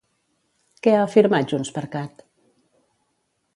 [0.87, 2.25] Què ha afirmat JxCat?